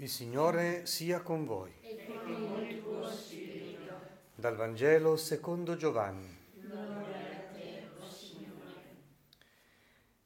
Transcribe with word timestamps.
Il 0.00 0.08
Signore 0.08 0.86
sia 0.86 1.22
con 1.22 1.44
voi. 1.44 1.72
e 1.80 2.06
con 2.06 2.64
il 2.64 2.80
tuo 2.80 3.10
spirito. 3.10 3.94
Dal 4.32 4.54
Vangelo 4.54 5.16
secondo 5.16 5.74
Giovanni. 5.74 6.36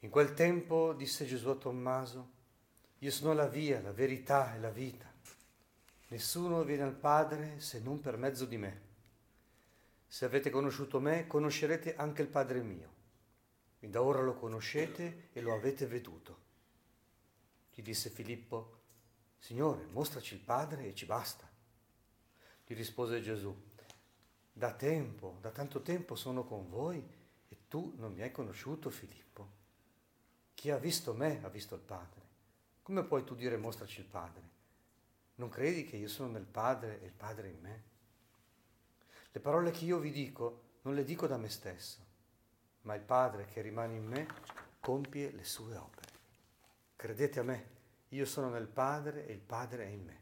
In 0.00 0.10
quel 0.10 0.34
tempo 0.34 0.92
disse 0.92 1.24
Gesù 1.24 1.48
a 1.48 1.54
Tommaso, 1.54 2.30
io 2.98 3.10
sono 3.10 3.32
la 3.32 3.46
via, 3.46 3.80
la 3.80 3.92
verità 3.92 4.54
e 4.54 4.58
la 4.58 4.68
vita. 4.68 5.10
Nessuno 6.08 6.64
viene 6.64 6.82
al 6.82 6.92
Padre 6.94 7.58
se 7.58 7.80
non 7.80 7.98
per 8.02 8.18
mezzo 8.18 8.44
di 8.44 8.58
me. 8.58 8.80
Se 10.06 10.26
avete 10.26 10.50
conosciuto 10.50 11.00
me, 11.00 11.26
conoscerete 11.26 11.96
anche 11.96 12.20
il 12.20 12.28
Padre 12.28 12.60
mio. 12.60 12.90
E 13.80 13.88
da 13.88 14.02
ora 14.02 14.20
lo 14.20 14.34
conoscete 14.34 15.28
e 15.32 15.40
lo 15.40 15.54
avete 15.54 15.86
veduto. 15.86 16.40
Gli 17.72 17.80
disse 17.80 18.10
Filippo, 18.10 18.80
Signore, 19.42 19.86
mostraci 19.86 20.34
il 20.34 20.40
Padre 20.40 20.86
e 20.86 20.94
ci 20.94 21.04
basta. 21.04 21.50
Gli 22.64 22.76
rispose 22.76 23.20
Gesù, 23.20 23.52
da 24.52 24.72
tempo, 24.72 25.38
da 25.40 25.50
tanto 25.50 25.82
tempo 25.82 26.14
sono 26.14 26.44
con 26.44 26.68
voi 26.68 27.04
e 27.48 27.56
tu 27.66 27.92
non 27.96 28.12
mi 28.12 28.22
hai 28.22 28.30
conosciuto, 28.30 28.88
Filippo. 28.88 29.50
Chi 30.54 30.70
ha 30.70 30.78
visto 30.78 31.12
me 31.12 31.42
ha 31.42 31.48
visto 31.48 31.74
il 31.74 31.80
Padre. 31.80 32.20
Come 32.82 33.02
puoi 33.02 33.24
tu 33.24 33.34
dire 33.34 33.56
mostraci 33.56 33.98
il 33.98 34.06
Padre? 34.06 34.48
Non 35.34 35.48
credi 35.48 35.86
che 35.86 35.96
io 35.96 36.08
sono 36.08 36.30
nel 36.30 36.46
Padre 36.46 37.02
e 37.02 37.06
il 37.06 37.12
Padre 37.12 37.48
in 37.48 37.58
me? 37.60 37.82
Le 39.32 39.40
parole 39.40 39.72
che 39.72 39.84
io 39.84 39.98
vi 39.98 40.12
dico 40.12 40.76
non 40.82 40.94
le 40.94 41.02
dico 41.02 41.26
da 41.26 41.36
me 41.36 41.48
stesso, 41.48 41.98
ma 42.82 42.94
il 42.94 43.02
Padre 43.02 43.46
che 43.46 43.60
rimane 43.60 43.96
in 43.96 44.06
me 44.06 44.28
compie 44.78 45.32
le 45.32 45.42
sue 45.42 45.74
opere. 45.74 46.10
Credete 46.94 47.40
a 47.40 47.42
me, 47.42 47.80
io 48.12 48.26
sono 48.26 48.50
nel 48.50 48.68
Padre 48.68 49.26
e 49.26 49.32
il 49.32 49.40
Padre 49.40 49.84
è 49.84 49.88
in 49.88 50.04
me. 50.04 50.20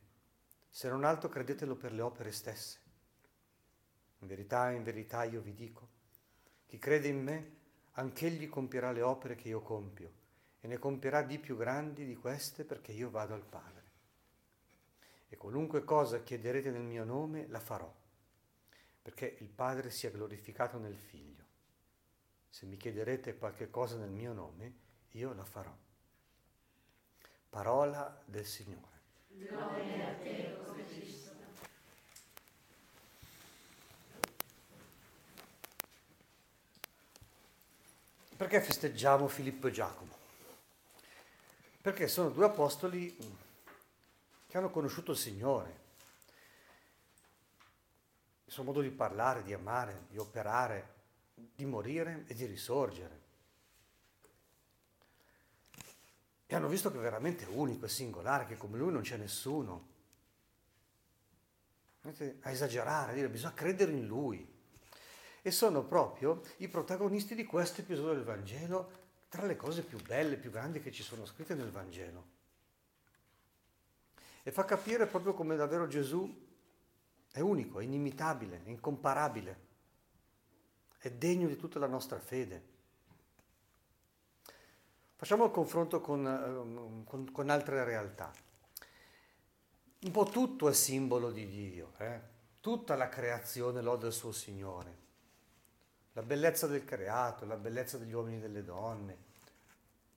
Se 0.68 0.88
non 0.88 1.04
altro 1.04 1.28
credetelo 1.28 1.74
per 1.74 1.92
le 1.92 2.02
opere 2.02 2.30
stesse. 2.30 2.78
In 4.18 4.28
verità, 4.28 4.70
in 4.70 4.84
verità 4.84 5.24
io 5.24 5.40
vi 5.40 5.54
dico, 5.54 5.88
chi 6.66 6.78
crede 6.78 7.08
in 7.08 7.20
me, 7.20 7.56
anch'egli 7.92 8.48
compierà 8.48 8.92
le 8.92 9.02
opere 9.02 9.34
che 9.34 9.48
io 9.48 9.60
compio 9.60 10.12
e 10.60 10.68
ne 10.68 10.78
compierà 10.78 11.22
di 11.22 11.38
più 11.40 11.56
grandi 11.56 12.04
di 12.04 12.14
queste 12.14 12.64
perché 12.64 12.92
io 12.92 13.10
vado 13.10 13.34
al 13.34 13.44
Padre. 13.44 13.78
E 15.28 15.36
qualunque 15.36 15.82
cosa 15.82 16.22
chiederete 16.22 16.70
nel 16.70 16.82
mio 16.82 17.04
nome 17.04 17.48
la 17.48 17.60
farò, 17.60 17.92
perché 19.02 19.36
il 19.40 19.48
Padre 19.48 19.90
sia 19.90 20.10
glorificato 20.10 20.78
nel 20.78 20.96
Figlio. 20.96 21.44
Se 22.48 22.66
mi 22.66 22.76
chiederete 22.76 23.36
qualche 23.36 23.68
cosa 23.68 23.96
nel 23.96 24.10
mio 24.10 24.32
nome, 24.32 24.74
io 25.10 25.32
la 25.32 25.44
farò. 25.44 25.76
Parola 27.50 28.16
del 28.26 28.46
Signore. 28.46 28.86
Gloria 29.26 30.08
a 30.08 30.14
te, 30.14 30.56
Cristo. 30.88 31.32
Perché 38.36 38.60
festeggiamo 38.60 39.26
Filippo 39.26 39.66
e 39.66 39.72
Giacomo? 39.72 40.16
Perché 41.82 42.06
sono 42.06 42.30
due 42.30 42.44
apostoli 42.44 43.16
che 44.46 44.56
hanno 44.56 44.70
conosciuto 44.70 45.10
il 45.10 45.18
Signore, 45.18 45.78
il 48.44 48.52
suo 48.52 48.62
modo 48.62 48.80
di 48.80 48.90
parlare, 48.90 49.42
di 49.42 49.52
amare, 49.52 50.04
di 50.08 50.18
operare, 50.18 50.94
di 51.34 51.64
morire 51.64 52.24
e 52.28 52.34
di 52.34 52.44
risorgere. 52.46 53.19
E 56.52 56.56
hanno 56.56 56.66
visto 56.66 56.90
che 56.90 56.98
è 56.98 57.00
veramente 57.00 57.44
unico 57.44 57.84
e 57.84 57.88
singolare, 57.88 58.44
che 58.44 58.56
come 58.56 58.76
lui 58.76 58.90
non 58.90 59.02
c'è 59.02 59.16
nessuno. 59.16 59.86
A 62.02 62.50
esagerare, 62.50 63.12
a 63.12 63.14
dire 63.14 63.28
bisogna 63.28 63.54
credere 63.54 63.92
in 63.92 64.04
lui. 64.04 64.44
E 65.42 65.50
sono 65.52 65.84
proprio 65.84 66.42
i 66.56 66.66
protagonisti 66.66 67.36
di 67.36 67.44
questo 67.44 67.82
episodio 67.82 68.14
del 68.14 68.24
Vangelo, 68.24 68.90
tra 69.28 69.46
le 69.46 69.54
cose 69.54 69.82
più 69.82 70.02
belle, 70.02 70.38
più 70.38 70.50
grandi 70.50 70.80
che 70.80 70.90
ci 70.90 71.04
sono 71.04 71.24
scritte 71.24 71.54
nel 71.54 71.70
Vangelo. 71.70 72.26
E 74.42 74.50
fa 74.50 74.64
capire 74.64 75.06
proprio 75.06 75.34
come 75.34 75.54
davvero 75.54 75.86
Gesù 75.86 76.48
è 77.30 77.38
unico, 77.38 77.78
è 77.78 77.84
inimitabile, 77.84 78.64
è 78.64 78.70
incomparabile, 78.70 79.60
è 80.98 81.12
degno 81.12 81.46
di 81.46 81.56
tutta 81.56 81.78
la 81.78 81.86
nostra 81.86 82.18
fede. 82.18 82.78
Facciamo 85.20 85.44
il 85.44 85.50
confronto 85.50 86.00
con, 86.00 87.04
con, 87.04 87.30
con 87.30 87.50
altre 87.50 87.84
realtà. 87.84 88.32
Un 90.00 90.10
po' 90.12 90.24
tutto 90.24 90.66
è 90.66 90.72
simbolo 90.72 91.30
di 91.30 91.46
Dio, 91.46 91.92
eh? 91.98 92.18
tutta 92.62 92.96
la 92.96 93.10
creazione 93.10 93.82
lode 93.82 94.06
il 94.06 94.14
suo 94.14 94.32
Signore. 94.32 94.96
La 96.14 96.22
bellezza 96.22 96.66
del 96.66 96.86
creato, 96.86 97.44
la 97.44 97.58
bellezza 97.58 97.98
degli 97.98 98.14
uomini 98.14 98.38
e 98.38 98.40
delle 98.40 98.64
donne, 98.64 99.18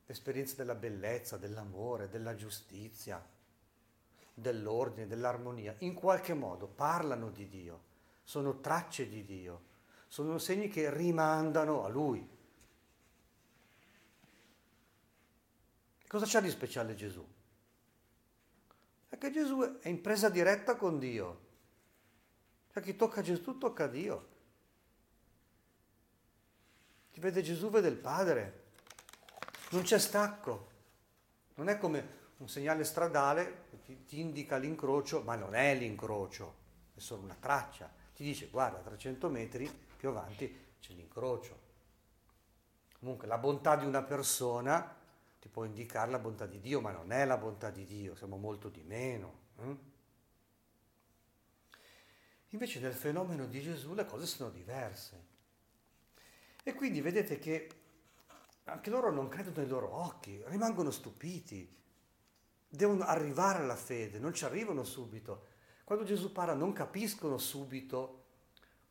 l'esperienza 0.06 0.56
della 0.56 0.76
bellezza, 0.76 1.36
dell'amore, 1.36 2.08
della 2.08 2.36
giustizia, 2.36 3.22
dell'ordine, 4.34 5.06
dell'armonia, 5.06 5.76
in 5.80 5.96
qualche 5.96 6.34
modo 6.34 6.66
parlano 6.66 7.30
di 7.30 7.50
Dio, 7.50 7.82
sono 8.24 8.62
tracce 8.62 9.10
di 9.10 9.26
Dio, 9.26 9.64
sono 10.08 10.38
segni 10.38 10.70
che 10.70 10.90
rimandano 10.90 11.84
a 11.84 11.90
Lui. 11.90 12.33
Cosa 16.14 16.28
c'ha 16.28 16.42
di 16.42 16.52
speciale 16.52 16.94
Gesù? 16.94 17.28
È 19.10 19.18
che 19.18 19.32
Gesù 19.32 19.80
è 19.80 19.90
in 19.90 20.00
presa 20.00 20.30
diretta 20.30 20.76
con 20.76 21.00
Dio. 21.00 21.40
Cioè 22.72 22.84
chi 22.84 22.96
tocca 22.96 23.24
Gesù 23.24 23.58
tocca 23.58 23.88
Dio. 23.88 24.28
Chi 27.10 27.20
vede 27.20 27.42
Gesù 27.42 27.72
vede 27.72 27.88
il 27.88 27.98
Padre. 27.98 28.66
Non 29.72 29.82
c'è 29.82 29.98
stacco. 29.98 30.70
Non 31.56 31.68
è 31.68 31.80
come 31.80 32.08
un 32.38 32.48
segnale 32.48 32.84
stradale 32.84 33.64
che 33.72 33.82
ti, 33.82 34.04
ti 34.04 34.20
indica 34.20 34.58
l'incrocio, 34.58 35.24
ma 35.24 35.34
non 35.34 35.56
è 35.56 35.74
l'incrocio, 35.74 36.58
è 36.94 37.00
solo 37.00 37.24
una 37.24 37.38
traccia. 37.40 37.92
Ti 38.14 38.24
dice 38.24 38.50
guarda, 38.50 38.78
a 38.78 38.84
300 38.84 39.30
metri 39.30 39.68
più 39.98 40.10
avanti 40.10 40.76
c'è 40.80 40.94
l'incrocio. 40.94 41.60
Comunque 43.00 43.26
la 43.26 43.40
bontà 43.40 43.76
di 43.76 43.88
una 43.88 44.04
persona 44.04 45.02
ti 45.44 45.50
può 45.50 45.66
indicare 45.66 46.10
la 46.10 46.20
bontà 46.20 46.46
di 46.46 46.62
Dio, 46.62 46.80
ma 46.80 46.92
non 46.92 47.12
è 47.12 47.26
la 47.26 47.36
bontà 47.36 47.70
di 47.70 47.84
Dio, 47.84 48.16
siamo 48.16 48.38
molto 48.38 48.70
di 48.70 48.82
meno. 48.82 49.40
Eh? 49.60 49.78
Invece 52.52 52.80
nel 52.80 52.94
fenomeno 52.94 53.46
di 53.46 53.60
Gesù 53.60 53.94
le 53.94 54.06
cose 54.06 54.26
sono 54.26 54.50
diverse. 54.50 55.26
E 56.64 56.74
quindi 56.74 57.02
vedete 57.02 57.40
che 57.40 57.70
anche 58.64 58.90
loro 58.90 59.12
non 59.12 59.28
credono 59.28 59.60
ai 59.60 59.68
loro 59.68 59.94
occhi, 59.94 60.42
rimangono 60.46 60.92
stupiti, 60.92 61.76
devono 62.66 63.04
arrivare 63.04 63.64
alla 63.64 63.76
fede, 63.76 64.20
non 64.20 64.34
ci 64.34 64.46
arrivano 64.46 64.86
subito. 64.86 65.48
Quando 65.84 66.06
Gesù 66.06 66.32
parla 66.32 66.54
non 66.54 66.72
capiscono 66.72 67.38
subito 67.38 68.28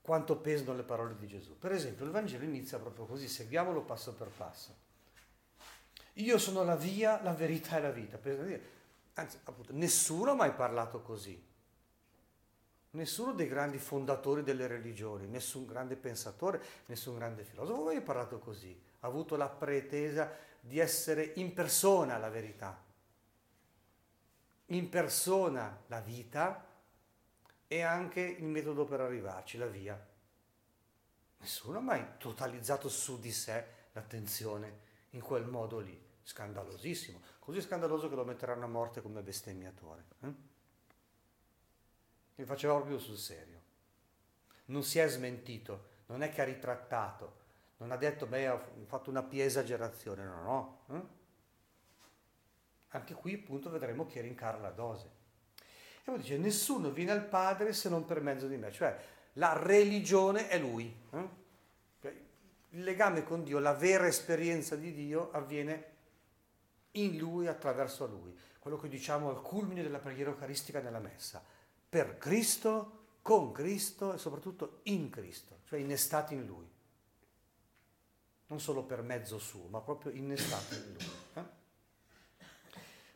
quanto 0.02 0.36
pesano 0.36 0.74
le 0.74 0.82
parole 0.82 1.16
di 1.16 1.26
Gesù. 1.26 1.56
Per 1.56 1.72
esempio 1.72 2.04
il 2.04 2.10
Vangelo 2.10 2.44
inizia 2.44 2.78
proprio 2.78 3.06
così, 3.06 3.26
seguiamolo 3.26 3.84
passo 3.84 4.12
per 4.12 4.28
passo. 4.28 4.90
Io 6.14 6.38
sono 6.38 6.62
la 6.62 6.76
via, 6.76 7.22
la 7.22 7.32
verità 7.32 7.78
e 7.78 7.80
la 7.80 7.90
vita. 7.90 8.18
Anzi, 9.14 9.38
appunto, 9.44 9.72
nessuno 9.72 10.32
ha 10.32 10.34
mai 10.34 10.52
parlato 10.52 11.00
così. 11.00 11.50
Nessuno 12.90 13.32
dei 13.32 13.48
grandi 13.48 13.78
fondatori 13.78 14.42
delle 14.42 14.66
religioni, 14.66 15.26
nessun 15.26 15.64
grande 15.64 15.96
pensatore, 15.96 16.62
nessun 16.86 17.16
grande 17.16 17.42
filosofo 17.42 17.84
mai 17.84 18.02
parlato 18.02 18.38
così. 18.38 18.78
Ha 19.00 19.06
avuto 19.06 19.36
la 19.36 19.48
pretesa 19.48 20.30
di 20.60 20.78
essere 20.78 21.32
in 21.36 21.54
persona 21.54 22.18
la 22.18 22.28
verità, 22.28 22.78
in 24.66 24.88
persona 24.90 25.82
la 25.86 26.00
vita 26.00 26.66
e 27.66 27.80
anche 27.80 28.20
il 28.20 28.44
metodo 28.44 28.84
per 28.84 29.00
arrivarci, 29.00 29.56
la 29.56 29.66
via. 29.66 30.10
Nessuno 31.38 31.78
ha 31.78 31.80
mai 31.80 32.04
totalizzato 32.18 32.90
su 32.90 33.18
di 33.18 33.32
sé 33.32 33.66
l'attenzione 33.92 34.90
in 35.14 35.20
quel 35.20 35.46
modo 35.46 35.78
lì, 35.78 36.00
scandalosissimo, 36.22 37.20
così 37.38 37.60
scandaloso 37.60 38.08
che 38.08 38.14
lo 38.14 38.24
metteranno 38.24 38.64
a 38.64 38.68
morte 38.68 39.02
come 39.02 39.22
bestemmiatore. 39.22 40.04
Eh? 40.20 40.34
Mi 42.36 42.44
faceva 42.44 42.74
proprio 42.74 42.98
sul 42.98 43.18
serio. 43.18 43.60
Non 44.66 44.82
si 44.82 44.98
è 44.98 45.08
smentito, 45.08 45.88
non 46.06 46.22
è 46.22 46.30
che 46.30 46.40
ha 46.40 46.44
ritrattato, 46.44 47.40
non 47.78 47.90
ha 47.90 47.96
detto, 47.96 48.26
beh, 48.26 48.48
ho 48.48 48.60
fatto 48.86 49.10
una 49.10 49.22
pia 49.22 49.44
esagerazione, 49.44 50.24
no, 50.24 50.42
no. 50.42 50.96
Eh? 50.96 51.20
Anche 52.88 53.14
qui 53.14 53.34
appunto 53.34 53.70
vedremo 53.70 54.06
chi 54.06 54.20
rincara 54.20 54.58
la 54.58 54.70
dose. 54.70 55.20
E 55.56 56.04
poi 56.04 56.18
dice, 56.18 56.38
nessuno 56.38 56.90
viene 56.90 57.12
al 57.12 57.26
Padre 57.26 57.72
se 57.72 57.88
non 57.88 58.04
per 58.04 58.20
mezzo 58.20 58.46
di 58.46 58.56
me, 58.56 58.72
cioè 58.72 58.98
la 59.34 59.52
religione 59.56 60.48
è 60.48 60.58
Lui. 60.58 60.94
Eh? 61.10 61.40
Il 62.74 62.84
legame 62.84 63.22
con 63.22 63.42
Dio, 63.42 63.58
la 63.58 63.74
vera 63.74 64.06
esperienza 64.06 64.76
di 64.76 64.92
Dio 64.92 65.30
avviene 65.32 65.90
in 66.92 67.16
Lui, 67.18 67.46
attraverso 67.46 68.06
Lui. 68.06 68.36
quello 68.58 68.76
che 68.76 68.88
diciamo 68.88 69.28
al 69.28 69.42
culmine 69.42 69.82
della 69.82 69.98
preghiera 69.98 70.30
eucaristica 70.30 70.80
nella 70.80 71.00
messa, 71.00 71.44
per 71.88 72.16
Cristo, 72.16 73.16
con 73.20 73.50
Cristo 73.52 74.14
e 74.14 74.18
soprattutto 74.18 74.80
in 74.84 75.10
Cristo, 75.10 75.58
cioè 75.64 75.80
innestati 75.80 76.34
in 76.34 76.46
Lui. 76.46 76.70
Non 78.46 78.60
solo 78.60 78.84
per 78.84 79.02
mezzo 79.02 79.38
suo, 79.38 79.66
ma 79.68 79.80
proprio 79.80 80.12
innestati 80.12 80.74
in 80.74 80.92
Lui. 80.92 81.10
Eh? 81.34 81.44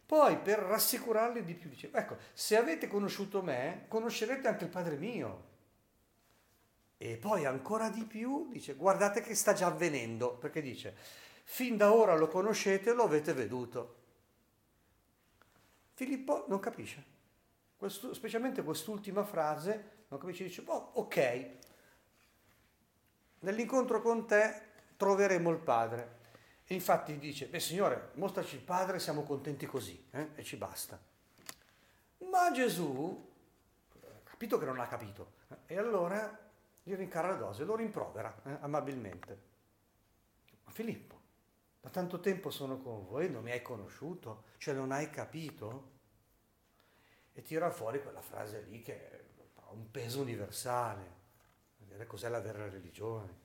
Poi 0.05 0.39
per 0.39 0.59
rassicurarli 0.59 1.45
di 1.45 1.55
più 1.55 1.69
dice, 1.69 1.91
ecco, 1.93 2.17
se 2.33 2.57
avete 2.57 2.89
conosciuto 2.89 3.43
me, 3.43 3.85
conoscerete 3.89 4.49
anche 4.49 4.65
il 4.65 4.71
Padre 4.71 4.97
mio. 4.97 5.55
E 6.99 7.17
poi 7.19 7.45
ancora 7.45 7.91
di 7.91 8.05
più 8.05 8.49
dice, 8.51 8.75
guardate 8.75 9.21
che 9.21 9.35
sta 9.35 9.53
già 9.53 9.67
avvenendo, 9.67 10.37
perché 10.37 10.63
dice, 10.63 10.97
fin 11.45 11.77
da 11.77 11.93
ora 11.93 12.15
lo 12.15 12.29
conoscete, 12.29 12.95
lo 12.95 13.05
avete 13.05 13.33
veduto. 13.35 14.05
Filippo 15.93 16.45
non 16.49 16.59
capisce, 16.59 17.05
Questo, 17.77 18.15
specialmente 18.15 18.63
quest'ultima 18.63 19.25
frase, 19.25 20.05
non 20.09 20.19
capisce, 20.19 20.45
dice, 20.45 20.63
oh, 20.67 20.91
ok, 20.95 21.51
nell'incontro 23.41 24.01
con 24.01 24.27
te 24.27 24.63
troveremo 24.97 25.51
il 25.51 25.59
Padre. 25.59 26.15
E 26.65 26.75
infatti 26.75 27.17
dice, 27.19 27.47
beh 27.47 27.61
Signore, 27.61 28.11
mostraci 28.15 28.57
il 28.57 28.63
Padre, 28.63 28.99
siamo 28.99 29.23
contenti 29.23 29.67
così, 29.67 30.07
eh? 30.11 30.31
e 30.35 30.43
ci 30.43 30.57
basta. 30.57 31.01
Ma 32.31 32.51
Gesù, 32.51 33.33
ha 34.03 34.29
capito 34.29 34.59
che 34.59 34.65
non 34.65 34.81
ha 34.81 34.87
capito, 34.87 35.35
eh? 35.49 35.75
e 35.75 35.79
allora 35.79 36.45
gli 36.89 36.95
rincara 36.95 37.31
la 37.31 37.35
dose, 37.35 37.65
lo 37.65 37.75
rimprovera 37.75 38.33
eh? 38.45 38.59
amabilmente. 38.61 39.41
Ma 40.63 40.71
Filippo, 40.71 41.21
da 41.81 41.89
tanto 41.91 42.21
tempo 42.21 42.51
sono 42.51 42.79
con 42.79 43.05
voi, 43.05 43.29
non 43.29 43.43
mi 43.43 43.51
hai 43.51 43.61
conosciuto, 43.61 44.45
cioè 44.59 44.73
non 44.73 44.93
hai 44.93 45.11
capito? 45.11 45.95
E 47.33 47.43
tira 47.43 47.71
fuori 47.71 48.01
quella 48.01 48.21
frase 48.21 48.67
lì 48.69 48.83
che 48.83 49.25
ha 49.55 49.73
un 49.73 49.91
peso 49.91 50.21
universale, 50.21 51.15
cos'è 52.07 52.29
la 52.29 52.41
vera 52.41 52.69
religione. 52.69 53.45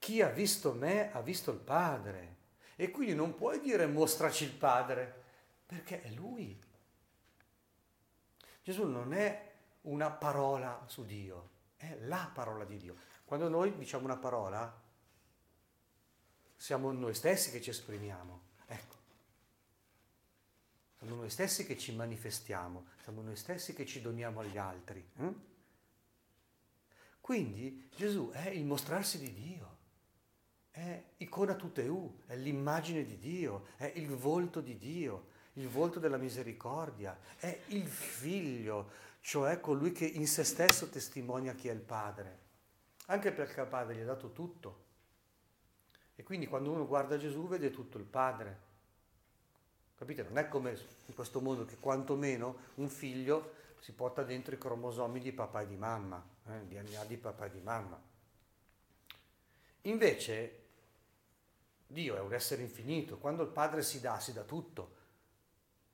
Chi 0.00 0.20
ha 0.20 0.30
visto 0.30 0.72
me 0.72 1.12
ha 1.12 1.20
visto 1.20 1.52
il 1.52 1.60
Padre. 1.60 2.36
E 2.74 2.90
quindi 2.90 3.14
non 3.14 3.36
puoi 3.36 3.60
dire 3.60 3.86
mostraci 3.86 4.42
il 4.42 4.52
Padre, 4.52 5.22
perché 5.64 6.02
è 6.02 6.10
Lui. 6.10 6.60
Gesù 8.64 8.84
non 8.84 9.12
è 9.12 9.52
una 9.82 10.10
parola 10.10 10.82
su 10.86 11.04
Dio, 11.04 11.56
è 11.78 11.96
la 12.00 12.30
parola 12.34 12.64
di 12.64 12.76
Dio. 12.76 12.96
Quando 13.24 13.48
noi 13.48 13.74
diciamo 13.76 14.04
una 14.04 14.16
parola, 14.16 14.86
siamo 16.56 16.92
noi 16.92 17.14
stessi 17.14 17.50
che 17.50 17.62
ci 17.62 17.70
esprimiamo. 17.70 18.40
Ecco. 18.66 18.96
Siamo 20.98 21.14
noi 21.14 21.30
stessi 21.30 21.64
che 21.64 21.78
ci 21.78 21.94
manifestiamo, 21.94 22.86
siamo 23.02 23.22
noi 23.22 23.36
stessi 23.36 23.72
che 23.72 23.86
ci 23.86 24.00
doniamo 24.00 24.40
agli 24.40 24.58
altri. 24.58 25.08
Eh? 25.16 25.34
Quindi 27.20 27.88
Gesù 27.94 28.30
è 28.30 28.48
il 28.48 28.64
mostrarsi 28.64 29.18
di 29.18 29.32
Dio, 29.32 29.76
è 30.70 31.04
icona 31.18 31.54
tuteu, 31.54 32.22
è 32.26 32.34
l'immagine 32.34 33.04
di 33.04 33.18
Dio, 33.18 33.68
è 33.76 33.92
il 33.94 34.08
volto 34.08 34.60
di 34.60 34.76
Dio, 34.76 35.28
il 35.58 35.68
volto 35.68 35.98
della 35.98 36.16
misericordia, 36.16 37.18
è 37.36 37.60
il 37.68 37.86
figlio, 37.86 38.90
cioè 39.20 39.60
colui 39.60 39.92
che 39.92 40.06
in 40.06 40.26
se 40.26 40.44
stesso 40.44 40.88
testimonia 40.88 41.54
chi 41.54 41.68
è 41.68 41.72
il 41.72 41.80
Padre, 41.80 42.38
anche 43.06 43.32
perché 43.32 43.60
il 43.60 43.66
Padre 43.66 43.94
gli 43.94 44.00
ha 44.00 44.04
dato 44.04 44.32
tutto 44.32 44.86
e 46.20 46.24
quindi 46.24 46.48
quando 46.48 46.72
uno 46.72 46.84
guarda 46.84 47.16
Gesù 47.16 47.46
vede 47.46 47.70
tutto 47.70 47.96
il 47.96 48.02
Padre. 48.02 48.66
Capite? 49.96 50.24
Non 50.24 50.36
è 50.38 50.48
come 50.48 50.76
in 51.06 51.14
questo 51.14 51.40
mondo 51.40 51.64
che 51.64 51.76
quantomeno 51.78 52.56
un 52.74 52.88
figlio 52.88 53.52
si 53.78 53.92
porta 53.92 54.24
dentro 54.24 54.52
i 54.52 54.58
cromosomi 54.58 55.20
di 55.20 55.30
papà 55.30 55.60
e 55.60 55.68
di 55.68 55.76
mamma, 55.76 56.20
eh, 56.48 56.56
il 56.56 56.64
DNA 56.64 57.04
di 57.04 57.16
papà 57.18 57.46
e 57.46 57.50
di 57.50 57.60
mamma. 57.60 58.02
Invece 59.82 60.62
Dio 61.86 62.16
è 62.16 62.20
un 62.20 62.34
essere 62.34 62.62
infinito, 62.62 63.18
quando 63.18 63.44
il 63.44 63.50
Padre 63.50 63.82
si 63.82 64.00
dà, 64.00 64.18
si 64.18 64.32
dà 64.32 64.42
tutto. 64.42 64.96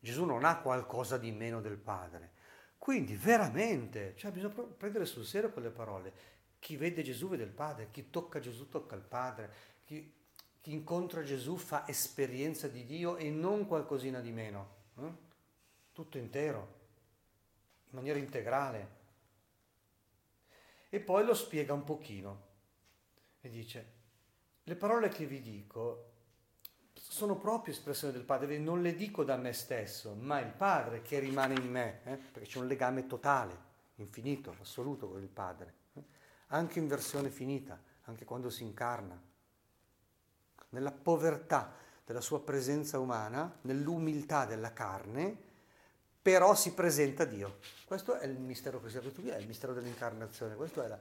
Gesù 0.05 0.27
non 0.27 0.45
ha 0.45 0.59
qualcosa 0.59 1.17
di 1.17 1.33
meno 1.33 1.63
del 1.63 1.79
Padre. 1.79 2.33
Quindi 2.77 3.17
veramente, 3.17 4.15
cioè 4.17 4.31
bisogna 4.31 4.53
prendere 4.77 5.07
sul 5.07 5.25
serio 5.25 5.51
quelle 5.51 5.71
parole. 5.71 6.13
Chi 6.59 6.77
vede 6.77 7.03
Gesù 7.03 7.31
vede 7.31 7.45
il 7.45 7.51
Padre, 7.51 7.91
chi 7.91 8.11
tocca 8.11 8.39
Gesù 8.39 8.69
tocca 8.69 8.97
il 8.97 9.01
Padre, 9.01 9.51
chi, 9.83 10.15
chi 10.61 10.73
incontra 10.73 11.23
Gesù 11.23 11.57
fa 11.57 11.89
esperienza 11.89 12.69
di 12.69 12.85
Dio 12.85 13.17
e 13.17 13.31
non 13.31 13.67
qualcosina 13.67 14.21
di 14.21 14.31
meno, 14.31 14.75
eh? 14.99 15.13
tutto 15.93 16.19
intero, 16.19 16.81
in 17.89 17.97
maniera 17.97 18.19
integrale. 18.19 18.89
E 20.91 21.01
poi 21.01 21.25
lo 21.25 21.33
spiega 21.33 21.73
un 21.73 21.85
pochino 21.85 22.47
e 23.41 23.49
dice, 23.49 23.93
le 24.65 24.77
parole 24.77 25.09
che 25.09 25.25
vi 25.25 25.41
dico 25.41 26.14
sono 27.11 27.37
proprio 27.37 27.75
espressione 27.75 28.13
del 28.13 28.25
Padre, 28.25 28.59
non 28.59 28.83
le 28.83 28.95
dico 28.95 29.25
da 29.25 29.37
me 29.37 29.53
stesso, 29.53 30.15
ma 30.15 30.41
il 30.41 30.53
Padre 30.53 31.03
che 31.03 31.19
rimane 31.19 31.55
in 31.55 31.71
me, 31.71 32.01
eh? 32.05 32.17
perché 32.17 32.49
c'è 32.49 32.59
un 32.59 32.67
legame 32.67 33.07
totale, 33.07 33.57
infinito, 33.97 34.57
assoluto 34.61 35.09
con 35.09 35.21
il 35.21 35.29
Padre, 35.29 35.75
eh? 35.95 36.03
anche 36.49 36.79
in 36.79 36.89
versione 36.89 37.31
finita, 37.31 37.81
anche 38.05 38.25
quando 38.25 38.51
si 38.51 38.63
incarna 38.65 39.21
nella 40.71 40.91
povertà 40.91 41.73
della 42.05 42.21
sua 42.21 42.43
presenza 42.43 42.99
umana, 42.99 43.59
nell'umiltà 43.63 44.45
della 44.45 44.73
carne, 44.73 45.37
però 46.21 46.55
si 46.55 46.73
presenta 46.73 47.25
Dio. 47.25 47.59
Questo 47.85 48.17
è 48.17 48.27
il 48.27 48.39
mistero 48.39 48.81
cristiano, 48.81 49.11
questo 49.11 49.31
è 49.31 49.39
il 49.39 49.47
mistero 49.47 49.73
dell'incarnazione, 49.73 50.55
questo 50.57 50.83
è, 50.83 50.89
la, 50.89 50.99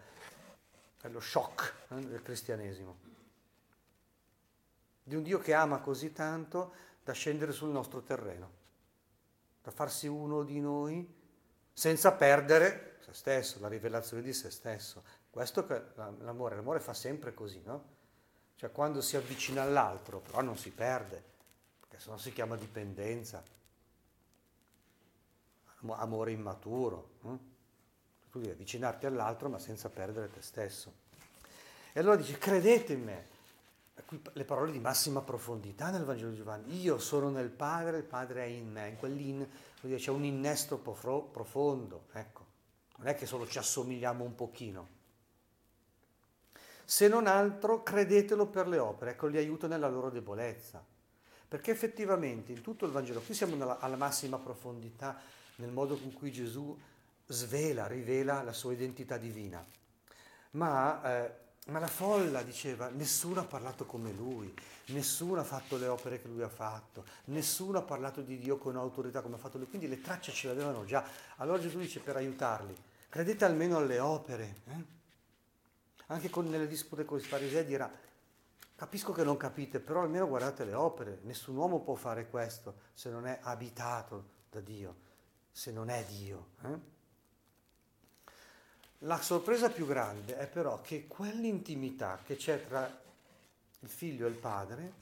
è 1.02 1.08
lo 1.10 1.20
shock 1.20 1.74
eh, 1.90 1.96
del 1.96 2.22
cristianesimo. 2.22 3.23
Di 5.04 5.16
un 5.16 5.24
Dio 5.24 5.40
che 5.40 5.54
ama 5.54 5.80
così 5.80 6.14
tanto 6.14 6.74
da 7.04 7.12
scendere 7.12 7.52
sul 7.52 7.70
nostro 7.70 8.02
terreno, 8.02 8.52
da 9.62 9.72
farsi 9.72 10.08
uno 10.08 10.44
di 10.44 10.60
noi 10.60 11.22
senza 11.74 12.14
perdere 12.14 12.98
se 13.02 13.14
stesso, 13.14 13.60
la 13.60 13.68
rivelazione 13.68 14.24
di 14.24 14.34
se 14.34 14.50
stesso. 14.50 15.04
Questo 15.30 15.68
è 15.68 15.84
l'amore, 15.96 16.56
l'amore 16.56 16.80
fa 16.80 16.94
sempre 16.94 17.34
così, 17.34 17.62
no? 17.66 17.92
Cioè 18.56 18.72
quando 18.72 19.02
si 19.02 19.18
avvicina 19.18 19.64
all'altro, 19.64 20.20
però 20.20 20.42
non 20.42 20.58
si 20.58 20.72
perde, 20.72 21.22
perché 21.80 22.00
se 22.00 22.10
no 22.10 22.18
si 22.18 22.32
chiama 22.32 22.56
dipendenza, 22.56 23.44
amore 25.90 26.32
immaturo. 26.32 27.10
Eh? 27.26 27.52
Tu 28.32 28.40
devi 28.40 28.52
avvicinarti 28.52 29.06
all'altro 29.06 29.50
ma 29.50 29.60
senza 29.60 29.90
perdere 29.90 30.32
te 30.32 30.42
stesso. 30.42 31.02
E 31.92 32.00
allora 32.00 32.16
dice, 32.16 32.38
credete 32.38 32.94
in 32.94 33.04
me. 33.04 33.28
Le 34.34 34.44
parole 34.44 34.72
di 34.72 34.80
massima 34.80 35.22
profondità 35.22 35.90
nel 35.90 36.04
Vangelo 36.04 36.32
di 36.32 36.38
Giovanni. 36.38 36.82
Io 36.82 36.98
sono 36.98 37.30
nel 37.30 37.50
Padre, 37.50 37.98
il 37.98 38.04
Padre 38.04 38.44
è 38.44 38.48
in 38.48 38.72
me. 38.72 38.90
In 38.90 38.98
quell'in 38.98 39.48
c'è 39.96 40.12
un 40.12 40.24
innesto 40.24 40.78
profondo. 40.78 42.06
Ecco, 42.14 42.46
non 42.98 43.08
è 43.08 43.16
che 43.16 43.26
solo 43.26 43.48
ci 43.48 43.58
assomigliamo 43.58 44.24
un 44.24 44.36
pochino 44.36 45.02
se 46.86 47.08
non 47.08 47.28
altro 47.28 47.82
credetelo 47.82 48.48
per 48.48 48.68
le 48.68 48.78
opere, 48.78 49.12
ecco, 49.12 49.28
li 49.28 49.38
aiuta 49.38 49.68
nella 49.68 49.88
loro 49.88 50.10
debolezza. 50.10 50.84
Perché 51.48 51.72
effettivamente 51.72 52.52
in 52.52 52.62
tutto 52.62 52.86
il 52.86 52.92
Vangelo, 52.92 53.22
qui 53.22 53.34
siamo 53.34 53.56
nella, 53.56 53.80
alla 53.80 53.96
massima 53.96 54.38
profondità 54.38 55.20
nel 55.58 55.72
modo 55.72 55.98
con 55.98 56.12
cui 56.14 56.32
Gesù 56.32 56.78
svela, 57.28 57.88
rivela 57.88 58.42
la 58.42 58.54
sua 58.54 58.74
identità 58.74 59.18
divina. 59.18 59.66
Ma, 60.52 61.02
eh, 61.04 61.34
ma 61.68 61.80
la 61.80 61.88
folla 61.88 62.44
diceva, 62.44 62.90
nessuno 62.90 63.40
ha 63.40 63.46
parlato 63.46 63.86
come 63.86 64.12
lui, 64.12 64.54
nessuno 64.88 65.40
ha 65.40 65.46
fatto 65.46 65.78
le 65.78 65.88
opere 65.88 66.22
che 66.22 66.28
lui 66.28 66.42
ha 66.42 66.50
fatto, 66.50 67.06
nessuno 67.26 67.78
ha 67.78 67.84
parlato 67.84 68.22
di 68.22 68.38
Dio 68.38 68.58
con 68.58 68.76
autorità 68.76 69.22
come 69.22 69.36
ha 69.36 69.40
fatto 69.40 69.58
lui, 69.58 69.68
quindi 69.68 69.88
le 69.88 70.02
tracce 70.02 70.32
ce 70.32 70.48
le 70.48 70.54
avevano 70.54 70.86
già. 70.86 71.06
Allora 71.38 71.60
Gesù 71.60 71.80
dice 71.80 72.02
per 72.02 72.18
aiutarli, 72.18 72.76
credete 73.10 73.46
almeno 73.46 73.78
alle 73.78 74.00
opere. 74.00 74.56
Eh? 74.66 75.02
anche 76.08 76.30
con, 76.30 76.48
nelle 76.48 76.68
dispute 76.68 77.06
con 77.06 77.18
i 77.18 77.22
farisei 77.22 77.66
dirà, 77.66 77.92
capisco 78.76 79.12
che 79.12 79.24
non 79.24 79.38
capite, 79.38 79.80
però 79.80 80.02
almeno 80.02 80.28
guardate 80.28 80.66
le 80.66 80.74
opere, 80.74 81.20
nessun 81.24 81.56
uomo 81.56 81.82
può 81.82 81.96
fare 81.96 82.30
questo 82.30 82.76
se 82.94 83.10
non 83.10 83.26
è 83.26 83.40
abitato 83.42 84.32
da 84.50 84.60
Dio, 84.60 84.96
se 85.52 85.72
non 85.72 85.90
è 85.90 86.04
Dio. 86.06 86.50
Eh? 86.64 86.92
La 89.06 89.22
sorpresa 89.22 89.70
più 89.70 89.86
grande 89.86 90.38
è 90.38 90.48
però 90.48 90.80
che 90.80 91.08
quell'intimità 91.08 92.22
che 92.26 92.38
c'è 92.38 92.66
tra 92.66 93.02
il 93.80 93.90
figlio 93.90 94.26
e 94.26 94.30
il 94.30 94.36
padre, 94.36 94.94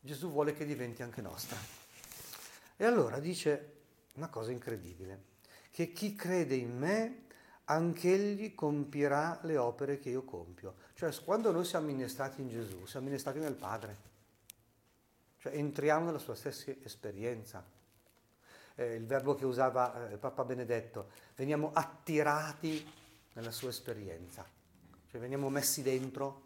Gesù 0.00 0.30
vuole 0.30 0.54
che 0.54 0.64
diventi 0.64 1.02
anche 1.02 1.20
nostra. 1.20 1.56
E 2.76 2.84
allora 2.84 3.18
dice 3.18 3.72
una 4.14 4.28
cosa 4.28 4.52
incredibile, 4.52 5.22
che 5.72 5.92
chi 5.92 6.14
crede 6.14 6.54
in 6.54 6.78
me 6.78 7.22
anch'egli 7.64 8.54
compirà 8.54 9.40
le 9.42 9.56
opere 9.56 9.98
che 9.98 10.10
io 10.10 10.22
compio. 10.22 10.74
Cioè, 10.94 11.12
quando 11.24 11.50
noi 11.50 11.64
siamo 11.64 11.88
innestati 11.88 12.42
in 12.42 12.48
Gesù, 12.48 12.86
siamo 12.86 13.08
innestati 13.08 13.40
nel 13.40 13.54
Padre. 13.54 14.12
cioè 15.38 15.56
entriamo 15.56 16.06
nella 16.06 16.18
sua 16.18 16.36
stessa 16.36 16.70
esperienza. 16.84 17.73
Eh, 18.76 18.94
il 18.94 19.06
verbo 19.06 19.34
che 19.34 19.44
usava 19.44 20.10
eh, 20.10 20.16
Papa 20.16 20.44
Benedetto, 20.44 21.10
veniamo 21.36 21.70
attirati 21.72 22.84
nella 23.34 23.50
sua 23.50 23.68
esperienza, 23.68 24.44
cioè 25.10 25.20
veniamo 25.20 25.48
messi 25.48 25.82
dentro 25.82 26.42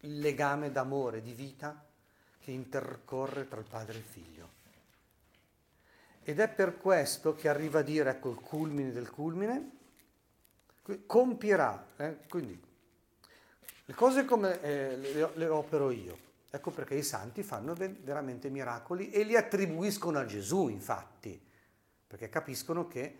il 0.00 0.18
legame 0.18 0.70
d'amore, 0.70 1.22
di 1.22 1.32
vita 1.32 1.84
che 2.38 2.50
intercorre 2.50 3.48
tra 3.48 3.60
il 3.60 3.66
padre 3.66 3.94
e 3.94 3.98
il 3.98 4.04
figlio. 4.04 4.48
Ed 6.22 6.40
è 6.40 6.48
per 6.48 6.78
questo 6.78 7.34
che 7.34 7.48
arriva 7.48 7.80
a 7.80 7.82
dire, 7.82 8.10
ecco 8.10 8.30
il 8.30 8.40
culmine 8.40 8.92
del 8.92 9.10
culmine, 9.10 9.70
compierà, 11.06 11.86
eh, 11.96 12.18
quindi 12.28 12.60
le 13.86 13.94
cose 13.94 14.24
come 14.24 14.60
eh, 14.62 14.96
le, 14.96 15.30
le, 15.34 15.46
opero 15.48 15.90
io. 15.90 16.23
Ecco 16.54 16.70
perché 16.70 16.94
i 16.94 17.02
santi 17.02 17.42
fanno 17.42 17.74
veramente 17.74 18.48
miracoli 18.48 19.10
e 19.10 19.24
li 19.24 19.34
attribuiscono 19.34 20.20
a 20.20 20.24
Gesù, 20.24 20.68
infatti, 20.68 21.44
perché 22.06 22.28
capiscono 22.28 22.86
che 22.86 23.18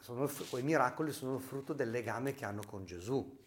sono, 0.00 0.30
quei 0.48 0.62
miracoli 0.62 1.12
sono 1.12 1.34
il 1.34 1.42
frutto 1.42 1.74
del 1.74 1.90
legame 1.90 2.32
che 2.32 2.46
hanno 2.46 2.62
con 2.66 2.86
Gesù. 2.86 3.38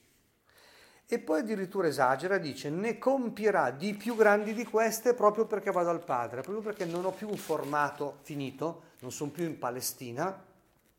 E 1.07 1.17
poi 1.17 1.39
addirittura 1.39 1.87
esagera, 1.87 2.37
dice, 2.37 2.69
ne 2.69 2.99
compierà 2.99 3.71
di 3.71 3.95
più 3.95 4.15
grandi 4.15 4.53
di 4.53 4.65
queste 4.65 5.15
proprio 5.15 5.47
perché 5.47 5.71
vado 5.71 5.89
al 5.89 6.03
Padre, 6.03 6.41
proprio 6.41 6.61
perché 6.61 6.85
non 6.85 7.03
ho 7.03 7.11
più 7.11 7.27
un 7.27 7.37
formato 7.37 8.19
finito, 8.21 8.83
non 8.99 9.11
sono 9.11 9.31
più 9.31 9.45
in 9.45 9.57
Palestina, 9.57 10.45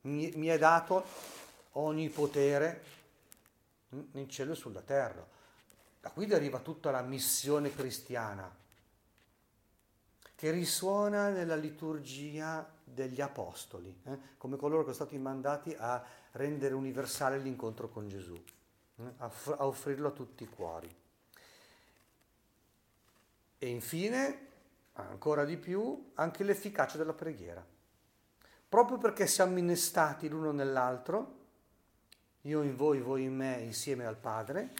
mi, 0.00 0.32
mi 0.34 0.48
è 0.48 0.58
dato 0.58 1.04
ogni 1.74 2.08
potere 2.08 2.82
in 3.90 4.28
cielo 4.28 4.54
e 4.54 4.56
sulla 4.56 4.82
terra. 4.82 5.37
Da 6.00 6.10
qui 6.10 6.26
deriva 6.26 6.60
tutta 6.60 6.90
la 6.90 7.02
missione 7.02 7.74
cristiana, 7.74 8.54
che 10.34 10.50
risuona 10.50 11.30
nella 11.30 11.56
liturgia 11.56 12.68
degli 12.84 13.20
apostoli, 13.20 13.94
eh? 14.04 14.18
come 14.38 14.56
coloro 14.56 14.84
che 14.84 14.92
sono 14.92 15.08
stati 15.08 15.18
mandati 15.18 15.74
a 15.76 16.04
rendere 16.32 16.74
universale 16.74 17.38
l'incontro 17.38 17.88
con 17.88 18.08
Gesù 18.08 18.40
a, 19.18 19.30
offrirlo 19.66 20.08
a 20.08 20.12
tutti 20.12 20.44
i 20.44 20.48
cuori. 20.48 20.94
E 23.58 23.68
infine, 23.68 24.46
ancora 24.94 25.44
di 25.44 25.56
più, 25.56 26.10
anche 26.14 26.44
l'efficacia 26.44 26.96
della 26.96 27.12
preghiera. 27.12 27.64
Proprio 28.68 28.98
perché 28.98 29.26
siamo 29.26 29.58
innestati 29.58 30.28
l'uno 30.28 30.52
nell'altro, 30.52 31.36
io 32.42 32.62
in 32.62 32.76
voi, 32.76 33.00
voi 33.00 33.24
in 33.24 33.34
me, 33.34 33.60
insieme 33.60 34.06
al 34.06 34.16
Padre, 34.16 34.74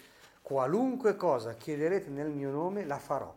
qualunque 0.48 1.14
cosa 1.14 1.56
chiederete 1.56 2.08
nel 2.08 2.30
mio 2.30 2.50
nome 2.50 2.86
la 2.86 2.98
farò. 2.98 3.36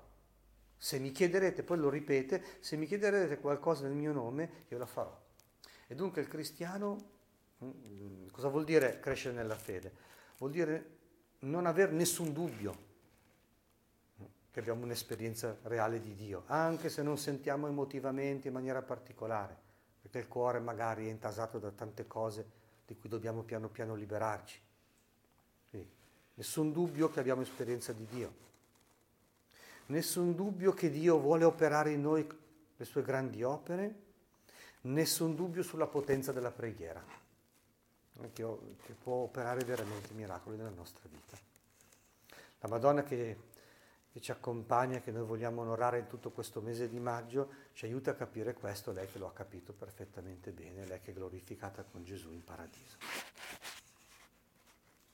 Se 0.78 0.98
mi 0.98 1.12
chiederete, 1.12 1.62
poi 1.62 1.78
lo 1.78 1.90
ripete, 1.90 2.42
se 2.62 2.78
mi 2.78 2.86
chiederete 2.86 3.38
qualcosa 3.38 3.84
nel 3.84 3.98
mio 3.98 4.14
nome, 4.14 4.66
io 4.70 4.78
la 4.78 4.86
farò. 4.86 5.14
E 5.88 5.94
dunque 5.94 6.22
il 6.22 6.30
cristiano, 6.30 6.96
mm, 7.66 8.28
cosa 8.32 8.48
vuol 8.48 8.64
dire 8.64 9.02
crescere 9.02 9.36
nella 9.36 9.58
fede? 9.58 9.92
vuol 10.38 10.52
dire 10.52 10.86
non 11.40 11.66
avere 11.66 11.92
nessun 11.92 12.32
dubbio 12.32 12.90
che 14.50 14.62
abbiamo 14.62 14.86
un'esperienza 14.86 15.58
reale 15.64 16.00
di 16.00 16.16
Dio, 16.16 16.44
anche 16.46 16.88
se 16.88 17.04
non 17.04 17.18
sentiamo 17.18 17.68
emotivamente 17.68 18.48
in 18.48 18.54
maniera 18.54 18.82
particolare, 18.82 19.54
perché 20.02 20.20
il 20.20 20.30
cuore 20.30 20.60
magari 20.60 21.08
è 21.08 21.10
intasato 21.10 21.60
da 21.60 21.72
tante 21.72 22.08
cose 22.08 22.50
di 22.86 22.96
cui 22.96 23.10
dobbiamo 23.10 23.44
piano 23.44 23.68
piano 23.68 23.96
liberarci. 23.96 24.60
Nessun 26.42 26.72
dubbio 26.72 27.12
che 27.12 27.20
abbiamo 27.20 27.44
esperienza 27.44 27.94
di 27.94 28.04
Dio, 28.08 28.34
nessun 29.88 30.34
dubbio 30.34 30.74
che 30.74 30.90
Dio 30.90 31.20
vuole 31.20 31.44
operare 31.44 31.92
in 31.92 32.02
noi 32.02 32.28
le 32.76 32.84
sue 32.84 33.04
grandi 33.04 33.44
opere, 33.44 33.96
nessun 34.82 35.36
dubbio 35.36 35.62
sulla 35.62 35.86
potenza 35.86 36.32
della 36.32 36.50
preghiera 36.50 37.00
che 38.34 38.94
può 39.04 39.18
operare 39.18 39.64
veramente 39.64 40.16
miracoli 40.16 40.58
nella 40.58 40.72
nostra 40.72 41.08
vita. 41.12 41.38
La 42.62 42.70
Madonna 42.70 43.04
che, 43.04 43.38
che 44.12 44.20
ci 44.20 44.32
accompagna, 44.32 45.00
che 45.00 45.12
noi 45.12 45.28
vogliamo 45.28 45.62
onorare 45.62 46.00
in 46.00 46.08
tutto 46.08 46.32
questo 46.32 46.60
mese 46.60 46.90
di 46.90 47.00
maggio, 47.00 47.50
ci 47.74 47.86
aiuta 47.86 48.12
a 48.12 48.16
capire 48.16 48.56
questo, 48.56 48.92
lei 48.92 49.08
che 49.12 49.20
lo 49.20 49.28
ha 49.28 49.32
capito 49.32 49.74
perfettamente 49.74 50.50
bene, 50.50 50.88
lei 50.88 51.02
che 51.02 51.12
è 51.12 51.14
glorificata 51.14 51.84
con 51.84 52.04
Gesù 52.04 52.32
in 52.32 52.44
paradiso. 52.44 52.98